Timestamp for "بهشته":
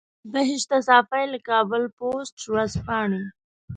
0.33-0.75